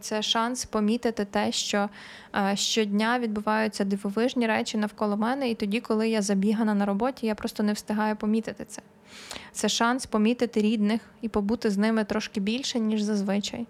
це 0.00 0.22
шанс 0.22 0.64
помітити 0.64 1.24
те, 1.24 1.52
що 1.52 1.88
щодня 2.54 3.18
відбуваються 3.18 3.84
дивовижні 3.84 4.46
речі 4.46 4.78
навколо 4.78 5.16
мене, 5.16 5.50
і 5.50 5.54
тоді, 5.54 5.80
коли 5.80 6.08
я 6.08 6.22
забігана 6.22 6.74
на 6.74 6.86
роботі, 6.86 7.26
я 7.26 7.34
просто 7.34 7.62
не 7.62 7.72
встигаю 7.72 8.16
помітити 8.16 8.64
це. 8.64 8.82
Це 9.52 9.68
шанс 9.68 10.06
помітити 10.06 10.60
рідних 10.60 11.00
і 11.22 11.28
побути 11.28 11.70
з 11.70 11.78
ними 11.78 12.04
трошки 12.04 12.40
більше, 12.40 12.80
ніж 12.80 13.02
зазвичай. 13.02 13.66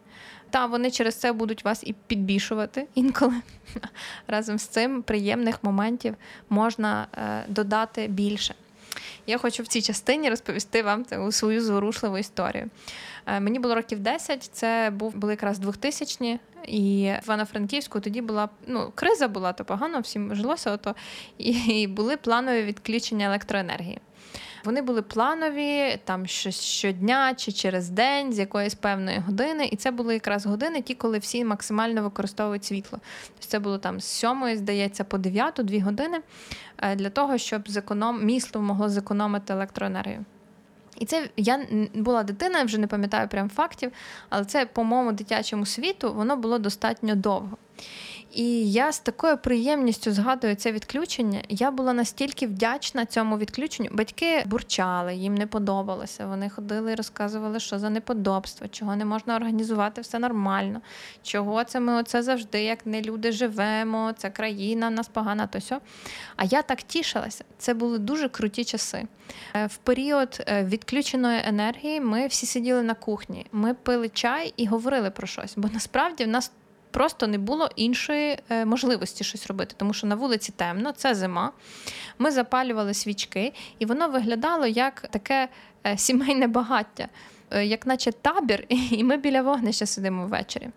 Та 0.50 0.66
вони 0.66 0.90
через 0.90 1.14
це 1.14 1.32
будуть 1.32 1.64
вас 1.64 1.82
і 1.86 1.94
підбішувати 2.06 2.86
інколи. 2.94 3.34
Разом 4.26 4.58
з 4.58 4.66
цим 4.66 5.02
приємних 5.02 5.64
моментів 5.64 6.14
можна 6.48 7.06
е, 7.14 7.44
додати 7.48 8.06
більше. 8.08 8.54
Я 9.26 9.38
хочу 9.38 9.62
в 9.62 9.66
цій 9.66 9.82
частині 9.82 10.30
розповісти 10.30 10.82
вам 10.82 11.04
свою 11.30 11.62
зворушливу 11.62 12.18
історію. 12.18 12.70
Е, 13.26 13.40
мені 13.40 13.58
було 13.58 13.74
років 13.74 13.98
10, 13.98 14.50
це 14.52 14.92
був 14.94 15.16
були 15.16 15.32
якраз 15.32 15.60
2000-ні, 15.60 16.38
і 16.66 17.12
в 17.22 17.24
Івано-Франківську 17.24 18.00
тоді 18.00 18.22
була 18.22 18.48
ну, 18.66 18.92
криза 18.94 19.28
була, 19.28 19.52
то 19.52 19.64
погано, 19.64 20.00
всім 20.00 20.34
жилося, 20.34 20.72
ото, 20.72 20.94
і 21.38 21.86
були 21.86 22.16
планові 22.16 22.62
відключення 22.62 23.26
електроенергії. 23.26 23.98
Вони 24.64 24.82
були 24.82 25.02
планові 25.02 25.98
там 26.04 26.26
щодня 26.26 27.34
чи 27.34 27.52
через 27.52 27.88
день 27.88 28.32
з 28.32 28.38
якоїсь 28.38 28.74
певної 28.74 29.18
години, 29.18 29.68
і 29.72 29.76
це 29.76 29.90
були 29.90 30.14
якраз 30.14 30.46
години, 30.46 30.82
ті, 30.82 30.94
коли 30.94 31.18
всі 31.18 31.44
максимально 31.44 32.02
використовують 32.02 32.64
світло. 32.64 32.98
Тобто 33.26 33.46
це 33.46 33.58
було 33.58 33.78
там 33.78 34.00
з 34.00 34.04
сьомої, 34.04 34.56
здається, 34.56 35.04
по 35.04 35.18
дев'яту, 35.18 35.62
дві 35.62 35.80
години 35.80 36.20
е, 36.78 36.96
для 36.96 37.10
того, 37.10 37.38
щоб 37.38 37.68
зеконом... 37.68 38.24
місто 38.24 38.60
могло 38.60 38.88
зекономити 38.88 39.52
електроенергію. 39.52 40.24
І 40.98 41.06
це 41.06 41.28
я 41.36 41.66
була 41.94 42.22
дитина, 42.22 42.58
я 42.58 42.64
вже 42.64 42.78
не 42.78 42.86
пам'ятаю 42.86 43.28
прям 43.28 43.50
фактів, 43.50 43.92
але 44.28 44.44
це 44.44 44.66
по 44.66 44.84
моєму 44.84 45.12
дитячому 45.12 45.66
світу 45.66 46.14
воно 46.14 46.36
було 46.36 46.58
достатньо 46.58 47.14
довго. 47.14 47.56
І 48.32 48.72
я 48.72 48.92
з 48.92 48.98
такою 48.98 49.38
приємністю 49.38 50.12
згадую 50.12 50.54
це 50.54 50.72
відключення. 50.72 51.42
Я 51.48 51.70
була 51.70 51.92
настільки 51.92 52.46
вдячна 52.46 53.06
цьому 53.06 53.38
відключенню. 53.38 53.88
Батьки 53.92 54.42
бурчали, 54.46 55.14
їм 55.14 55.34
не 55.34 55.46
подобалося. 55.46 56.26
Вони 56.26 56.50
ходили 56.50 56.92
і 56.92 56.94
розказували, 56.94 57.60
що 57.60 57.78
за 57.78 57.90
неподобство, 57.90 58.68
чого 58.68 58.96
не 58.96 59.04
можна 59.04 59.36
організувати 59.36 60.00
все 60.00 60.18
нормально, 60.18 60.80
чого 61.22 61.64
це 61.64 61.80
ми 61.80 61.92
оце 61.92 62.22
завжди, 62.22 62.62
як 62.62 62.86
не 62.86 63.02
люди 63.02 63.32
живемо, 63.32 64.12
це 64.16 64.30
країна 64.30 64.88
в 64.88 64.92
нас 64.92 65.08
погана, 65.08 65.46
то 65.46 65.60
сьо. 65.60 65.80
А 66.36 66.44
я 66.44 66.62
так 66.62 66.82
тішилася. 66.82 67.44
Це 67.58 67.74
були 67.74 67.98
дуже 67.98 68.28
круті 68.28 68.64
часи. 68.64 69.06
Е, 69.54 69.66
в 69.66 69.76
період 69.76 70.44
е, 70.46 70.64
відключеної 70.64 71.40
енергії 71.44 72.00
ми 72.00 72.26
всі 72.26 72.46
сиділи 72.46 72.82
на 72.82 72.94
кухні, 72.94 73.46
ми 73.52 73.74
пили 73.74 74.08
чай 74.08 74.54
і 74.56 74.66
говорили 74.66 75.10
про 75.10 75.26
щось, 75.26 75.52
бо 75.56 75.68
насправді 75.72 76.24
в 76.24 76.28
нас 76.28 76.52
просто 76.90 77.26
не 77.26 77.38
було 77.38 77.70
іншої 77.76 78.38
е, 78.50 78.64
можливості 78.64 79.24
щось 79.24 79.46
робити, 79.46 79.74
тому 79.78 79.92
що 79.92 80.06
на 80.06 80.14
вулиці 80.14 80.52
темно, 80.52 80.92
це 80.92 81.14
зима. 81.14 81.52
Ми 82.18 82.30
запалювали 82.30 82.94
свічки, 82.94 83.52
і 83.78 83.86
воно 83.86 84.08
виглядало 84.08 84.66
як 84.66 85.00
таке 85.00 85.48
е, 85.86 85.98
сімейне 85.98 86.46
багаття, 86.46 87.08
е, 87.50 87.66
як 87.66 87.86
наче 87.86 88.12
табір, 88.12 88.64
і 88.68 89.04
ми 89.04 89.16
біля 89.16 89.42
вогнища 89.42 89.86
сидимо 89.86 90.26
ввечері. 90.26 90.68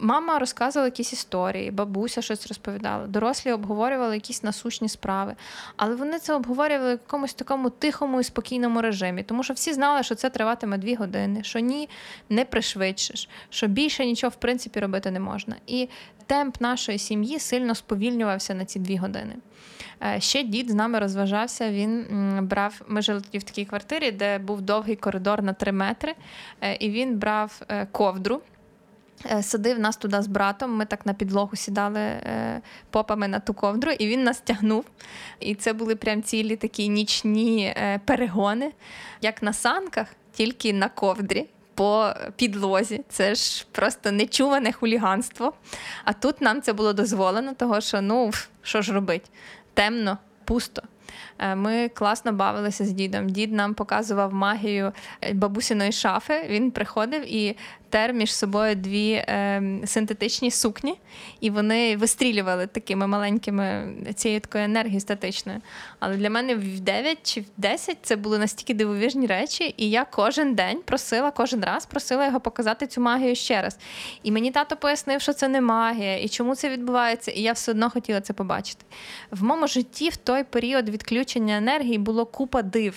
Мама 0.00 0.38
розказувала 0.38 0.86
якісь 0.86 1.12
історії, 1.12 1.70
бабуся 1.70 2.22
щось 2.22 2.46
розповідала, 2.46 3.06
дорослі 3.06 3.52
обговорювали 3.52 4.14
якісь 4.14 4.42
насущні 4.42 4.88
справи. 4.88 5.34
Але 5.76 5.94
вони 5.94 6.18
це 6.18 6.34
обговорювали 6.34 6.88
в 6.88 6.90
якомусь 6.90 7.34
такому 7.34 7.70
тихому 7.70 8.20
і 8.20 8.24
спокійному 8.24 8.80
режимі, 8.80 9.22
тому 9.22 9.42
що 9.42 9.54
всі 9.54 9.72
знали, 9.72 10.02
що 10.02 10.14
це 10.14 10.30
триватиме 10.30 10.78
дві 10.78 10.94
години, 10.94 11.42
що 11.42 11.58
ні, 11.58 11.88
не 12.28 12.44
пришвидшиш, 12.44 13.28
що 13.50 13.66
більше 13.66 14.06
нічого 14.06 14.30
в 14.30 14.36
принципі 14.36 14.80
робити 14.80 15.10
не 15.10 15.20
можна. 15.20 15.56
І 15.66 15.88
темп 16.26 16.60
нашої 16.60 16.98
сім'ї 16.98 17.38
сильно 17.38 17.74
сповільнювався 17.74 18.54
на 18.54 18.64
ці 18.64 18.78
дві 18.78 18.96
години. 18.96 19.34
Е, 20.02 20.20
ще 20.20 20.42
дід 20.42 20.70
з 20.70 20.74
нами 20.74 20.98
розважався. 20.98 21.70
Він 21.70 22.06
брав. 22.42 22.82
Ми 22.88 23.02
жили 23.02 23.20
тоді 23.20 23.38
в 23.38 23.42
такій 23.42 23.64
квартирі, 23.64 24.10
де 24.10 24.38
був 24.38 24.60
довгий 24.60 24.96
коридор 24.96 25.42
на 25.42 25.52
три 25.52 25.72
метри, 25.72 26.14
е, 26.60 26.74
і 26.74 26.90
він 26.90 27.18
брав 27.18 27.62
е, 27.68 27.86
ковдру. 27.92 28.42
Е, 29.30 29.42
садив 29.42 29.78
нас 29.78 29.96
туди 29.96 30.22
з 30.22 30.26
братом, 30.26 30.76
ми 30.76 30.84
так 30.84 31.06
на 31.06 31.14
підлогу 31.14 31.56
сідали 31.56 32.00
е, 32.00 32.60
попами 32.90 33.28
на 33.28 33.40
ту 33.40 33.54
ковдру, 33.54 33.92
і 33.92 34.06
він 34.06 34.24
нас 34.24 34.40
тягнув. 34.40 34.84
І 35.40 35.54
це 35.54 35.72
були 35.72 35.96
прям 35.96 36.22
цілі 36.22 36.56
такі 36.56 36.88
нічні 36.88 37.74
е, 37.76 38.00
перегони, 38.04 38.72
як 39.20 39.42
на 39.42 39.52
санках, 39.52 40.06
тільки 40.32 40.72
на 40.72 40.88
ковдрі. 40.88 41.46
По 41.74 42.12
підлозі, 42.36 43.04
це 43.08 43.34
ж 43.34 43.66
просто 43.72 44.12
нечуване 44.12 44.72
хуліганство. 44.72 45.52
А 46.04 46.12
тут 46.12 46.40
нам 46.40 46.62
це 46.62 46.72
було 46.72 46.92
дозволено, 46.92 47.54
того 47.54 47.80
що 47.80 48.00
ну 48.00 48.30
що 48.62 48.82
ж 48.82 48.92
робить? 48.92 49.30
Темно, 49.74 50.18
пусто. 50.44 50.82
Ми 51.56 51.88
класно 51.88 52.32
бавилися 52.32 52.84
з 52.84 52.92
дідом. 52.92 53.28
Дід 53.28 53.52
нам 53.52 53.74
показував 53.74 54.34
магію 54.34 54.92
бабусіної 55.32 55.92
шафи. 55.92 56.46
Він 56.48 56.70
приходив 56.70 57.34
і 57.34 57.56
тер 57.92 58.12
між 58.12 58.34
собою 58.34 58.74
дві 58.74 59.12
е, 59.12 59.62
синтетичні 59.84 60.50
сукні, 60.50 60.98
і 61.40 61.50
вони 61.50 61.96
вистрілювали 61.96 62.66
такими 62.66 63.06
маленькими 63.06 63.94
цією 64.14 64.40
такою 64.40 64.64
енергією 64.64 65.00
статичною. 65.00 65.60
Але 66.00 66.16
для 66.16 66.30
мене 66.30 66.54
в 66.54 66.80
9 66.80 67.18
чи 67.22 67.40
в 67.40 67.44
10 67.56 67.98
це 68.02 68.16
були 68.16 68.38
настільки 68.38 68.74
дивовижні 68.74 69.26
речі, 69.26 69.74
і 69.76 69.90
я 69.90 70.04
кожен 70.04 70.54
день 70.54 70.80
просила, 70.84 71.30
кожен 71.30 71.64
раз 71.64 71.86
просила 71.86 72.26
його 72.26 72.40
показати 72.40 72.86
цю 72.86 73.00
магію 73.00 73.34
ще 73.34 73.62
раз. 73.62 73.78
І 74.22 74.32
мені 74.32 74.50
тато 74.50 74.76
пояснив, 74.76 75.20
що 75.20 75.32
це 75.32 75.48
не 75.48 75.60
магія, 75.60 76.18
і 76.18 76.28
чому 76.28 76.54
це 76.54 76.68
відбувається, 76.68 77.30
і 77.30 77.40
я 77.40 77.52
все 77.52 77.72
одно 77.72 77.90
хотіла 77.90 78.20
це 78.20 78.32
побачити. 78.32 78.84
В 79.30 79.44
моєму 79.44 79.66
житті 79.66 80.08
в 80.08 80.16
той 80.16 80.44
період 80.44 80.88
відключення 80.88 81.56
енергії 81.56 81.98
було 81.98 82.26
купа 82.26 82.62
див 82.62 82.94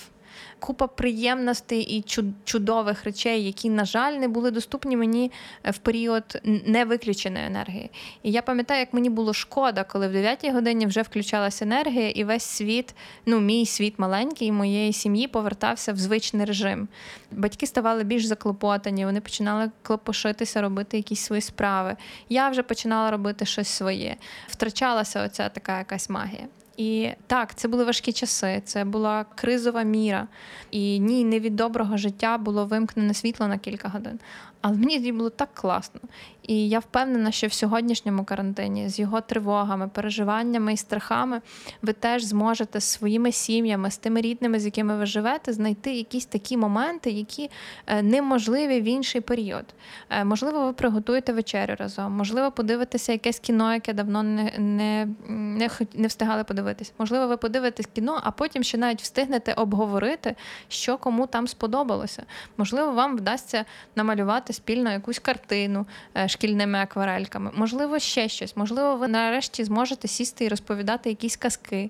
купа 0.60 0.88
приємностей 0.88 1.82
і 1.82 2.04
чудових 2.44 3.04
речей, 3.04 3.46
які, 3.46 3.70
на 3.70 3.86
жаль, 3.86 4.14
не 4.14 4.28
були 4.28 4.52
доступні 4.52 4.98
мені 4.98 5.32
е, 5.64 5.72
в 5.72 5.78
період 5.78 6.42
невиключеної 6.66 7.46
енергії. 7.46 7.92
І 8.24 8.32
я 8.32 8.42
пам'ятаю, 8.42 8.80
як 8.80 8.94
мені 8.94 9.10
було 9.10 9.34
шкода, 9.34 9.84
коли 9.84 10.08
в 10.08 10.12
9 10.12 10.52
годині 10.52 10.86
вже 10.86 11.02
включалася 11.02 11.66
енергія, 11.66 12.10
і 12.10 12.24
весь 12.24 12.44
світ, 12.44 12.96
ну 13.26 13.40
мій 13.40 13.66
світ 13.66 14.00
маленький, 14.00 14.52
моєї 14.52 14.94
сім'ї 14.94 15.28
повертався 15.28 15.94
в 15.94 15.98
звичний 15.98 16.46
режим. 16.46 16.88
Батьки 17.32 17.68
ставали 17.68 18.04
більш 18.04 18.26
заклопотані, 18.26 19.06
вони 19.06 19.22
починали 19.22 19.72
клопошитися, 19.82 20.62
робити 20.62 20.98
якісь 20.98 21.20
свої 21.20 21.42
справи. 21.42 21.96
Я 22.30 22.50
вже 22.50 22.64
починала 22.64 23.12
робити 23.12 23.46
щось 23.46 23.68
своє. 23.68 24.16
Втрачалася 24.48 25.26
оця 25.26 25.50
така 25.50 25.78
якась 25.78 26.10
магія. 26.10 26.48
І 26.78 27.10
так, 27.28 27.56
це 27.56 27.68
були 27.68 27.84
важкі 27.84 28.14
часи, 28.14 28.62
це 28.66 28.86
була 28.86 29.26
кризова 29.36 29.84
міра. 29.84 30.28
І 30.72 31.00
ні, 31.00 31.24
не 31.24 31.40
від 31.40 31.56
доброго 31.56 31.98
життя 31.98 32.38
було 32.38 32.66
вимкнене 32.66 33.14
світло 33.14 33.48
на 33.48 33.58
кілька 33.58 33.88
годин. 33.88 34.20
Але 34.68 34.78
мені 34.78 34.98
тоді 34.98 35.12
було 35.12 35.30
так 35.30 35.50
класно. 35.54 36.02
І 36.44 36.70
я 36.70 36.80
впевнена, 36.80 37.32
що 37.32 37.48
в 37.48 37.54
сьогоднішньому 37.54 38.24
карантині 38.24 38.90
з 38.90 39.00
його 39.00 39.22
тривогами, 39.22 39.88
переживаннями 39.88 40.74
і 40.74 40.78
страхами 40.78 41.42
ви 41.82 41.94
теж 41.94 42.24
зможете 42.24 42.80
з 42.80 42.84
своїми 42.84 43.32
сім'ями, 43.32 43.92
з 43.92 43.98
тими 43.98 44.22
рідними, 44.22 44.60
з 44.60 44.66
якими 44.66 44.98
ви 44.98 45.06
живете, 45.06 45.54
знайти 45.54 45.94
якісь 45.94 46.26
такі 46.26 46.58
моменти, 46.58 47.12
які 47.12 47.50
е, 47.88 48.02
неможливі 48.02 48.82
в 48.82 48.84
інший 48.84 49.22
період. 49.22 49.66
Е, 50.10 50.24
можливо, 50.24 50.66
ви 50.66 50.74
приготуєте 50.74 51.34
вечерю 51.34 51.76
разом, 51.80 52.14
можливо, 52.14 52.52
подивитеся 52.52 53.12
якесь 53.12 53.40
кіно, 53.40 53.74
яке 53.74 53.94
давно 53.94 54.24
не 54.24 54.52
не, 54.58 55.08
не, 55.28 55.70
не 55.94 56.08
встигали 56.08 56.44
подивитись. 56.44 56.94
Можливо, 56.98 57.28
ви 57.28 57.38
подивитесь 57.38 57.88
кіно, 57.94 58.22
а 58.24 58.32
потім 58.32 58.64
ще 58.64 58.78
навіть 58.78 59.02
встигнете 59.02 59.54
обговорити, 59.54 60.36
що 60.68 60.98
кому 60.98 61.28
там 61.28 61.48
сподобалося. 61.48 62.24
Можливо, 62.58 62.92
вам 62.92 63.18
вдасться 63.18 63.66
намалювати 63.96 64.54
спільно 64.56 64.92
якусь 64.92 65.20
картину. 65.20 65.86
Е, 66.18 66.28
шкільними 66.28 66.80
акварельками, 66.80 67.52
можливо, 67.54 68.00
ще 68.00 68.30
щось. 68.30 68.58
Можливо, 68.58 68.96
ви 68.96 69.08
нарешті 69.08 69.64
зможете 69.64 70.08
сісти 70.08 70.46
і 70.46 70.48
розповідати 70.48 71.10
якісь 71.10 71.36
казки. 71.36 71.90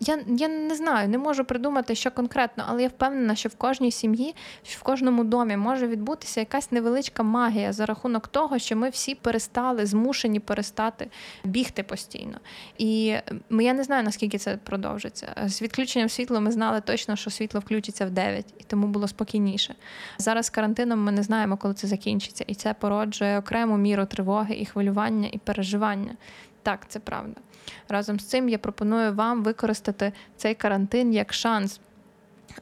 Я 0.00 0.18
я 0.26 0.48
не 0.48 0.74
знаю, 0.74 1.08
не 1.08 1.18
можу 1.18 1.44
придумати, 1.44 1.94
що 1.94 2.10
конкретно, 2.10 2.64
але 2.68 2.82
я 2.82 2.88
впевнена, 2.88 3.34
що 3.34 3.48
в 3.48 3.54
кожній 3.54 3.90
сім'ї, 3.90 4.34
що 4.62 4.78
в 4.78 4.82
кожному 4.82 5.24
домі 5.24 5.56
може 5.56 5.86
відбутися 5.86 6.40
якась 6.40 6.72
невеличка 6.72 7.22
магія 7.22 7.72
за 7.72 7.86
рахунок 7.86 8.28
того, 8.28 8.58
що 8.58 8.76
ми 8.76 8.88
всі 8.88 9.14
перестали, 9.14 9.86
змушені 9.86 10.40
перестати 10.40 11.10
бігти 11.44 11.82
постійно. 11.82 12.40
І 12.78 13.04
я 13.50 13.72
не 13.74 13.84
знаю, 13.84 14.04
наскільки 14.04 14.38
це 14.38 14.56
продовжиться. 14.56 15.34
З 15.46 15.62
відключенням 15.62 16.08
світла 16.08 16.40
ми 16.40 16.50
знали 16.50 16.80
точно, 16.80 17.16
що 17.16 17.30
світло 17.30 17.60
включиться 17.60 18.06
в 18.06 18.10
9, 18.10 18.46
і 18.58 18.64
тому 18.64 18.86
було 18.86 19.08
спокійніше. 19.08 19.74
Зараз 20.18 20.46
з 20.46 20.50
карантином 20.50 21.04
ми 21.04 21.12
не 21.12 21.22
знаємо, 21.22 21.56
коли 21.56 21.74
це 21.74 21.86
закінчиться, 21.86 22.44
і 22.46 22.54
це 22.54 22.74
породжує 22.74 23.38
окрему 23.38 23.76
міру 23.76 24.06
тривоги 24.06 24.54
і 24.54 24.66
хвилювання 24.66 25.28
і 25.32 25.38
переживання. 25.38 26.16
Так, 26.62 26.88
це 26.88 26.98
правда. 26.98 27.40
Разом 27.88 28.20
з 28.20 28.24
цим 28.24 28.48
я 28.48 28.58
пропоную 28.58 29.14
вам 29.14 29.42
використати 29.42 30.12
цей 30.36 30.54
карантин 30.54 31.12
як 31.12 31.32
шанс, 31.32 31.80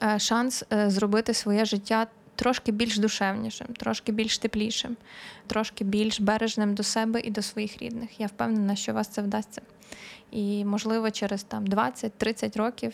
е, 0.03 0.19
шанс 0.19 0.65
е, 0.73 0.91
зробити 0.91 1.35
своє 1.35 1.65
життя. 1.65 2.07
Трошки 2.39 2.73
більш 2.73 2.99
душевнішим, 2.99 3.67
трошки 3.67 4.13
більш 4.13 4.39
теплішим, 4.39 4.97
трошки 5.47 5.85
більш 5.85 6.21
бережним 6.21 6.75
до 6.75 6.83
себе 6.83 7.21
і 7.21 7.31
до 7.31 7.43
своїх 7.43 7.83
рідних. 7.83 8.21
Я 8.21 8.27
впевнена, 8.27 8.77
що 8.77 8.93
вас 8.93 9.09
це 9.09 9.23
вдасться. 9.23 9.63
І, 10.31 10.65
можливо, 10.65 11.11
через 11.11 11.43
там 11.43 11.65
20-30 11.65 12.59
років, 12.59 12.93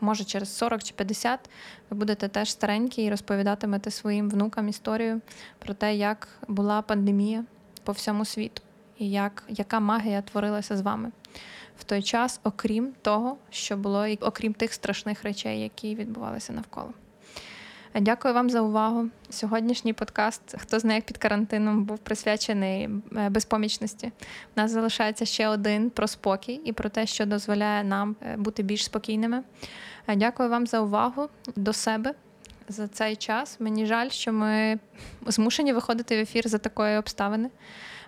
може 0.00 0.24
через 0.24 0.56
40 0.56 0.84
чи 0.84 0.94
50, 0.94 1.50
ви 1.90 1.96
будете 1.96 2.28
теж 2.28 2.50
старенькі 2.50 3.02
і 3.02 3.10
розповідатимете 3.10 3.90
своїм 3.90 4.30
внукам 4.30 4.68
історію 4.68 5.20
про 5.58 5.74
те, 5.74 5.96
як 5.96 6.28
була 6.48 6.82
пандемія 6.82 7.44
по 7.84 7.92
всьому 7.92 8.24
світу 8.24 8.62
і 8.98 9.10
як, 9.10 9.42
яка 9.48 9.80
магія 9.80 10.22
творилася 10.22 10.76
з 10.76 10.80
вами 10.80 11.10
в 11.78 11.84
той 11.84 12.02
час, 12.02 12.40
окрім 12.44 12.92
того, 13.02 13.36
що 13.50 13.76
було, 13.76 14.06
окрім 14.20 14.54
тих 14.54 14.72
страшних 14.72 15.22
речей, 15.22 15.60
які 15.60 15.94
відбувалися 15.94 16.52
навколо. 16.52 16.92
Дякую 18.00 18.34
вам 18.34 18.50
за 18.50 18.60
увагу. 18.60 19.08
Сьогоднішній 19.30 19.92
подкаст, 19.92 20.54
хто 20.58 20.78
знає, 20.78 20.98
як 20.98 21.04
під 21.04 21.18
карантином, 21.18 21.84
був 21.84 21.98
присвячений 21.98 22.88
е, 23.16 23.28
безпомічності. 23.28 24.06
У 24.56 24.60
нас 24.60 24.70
залишається 24.70 25.24
ще 25.24 25.48
один 25.48 25.90
про 25.90 26.08
спокій 26.08 26.60
і 26.64 26.72
про 26.72 26.88
те, 26.88 27.06
що 27.06 27.26
дозволяє 27.26 27.84
нам 27.84 28.16
е, 28.22 28.36
бути 28.36 28.62
більш 28.62 28.84
спокійними. 28.84 29.42
Дякую 30.16 30.48
вам 30.48 30.66
за 30.66 30.80
увагу 30.80 31.28
до 31.56 31.72
себе 31.72 32.14
за 32.68 32.88
цей 32.88 33.16
час. 33.16 33.60
Мені 33.60 33.86
жаль, 33.86 34.08
що 34.08 34.32
ми 34.32 34.78
змушені 35.26 35.72
виходити 35.72 36.16
в 36.16 36.20
ефір 36.20 36.48
за 36.48 36.58
такої 36.58 36.98
обставини. 36.98 37.50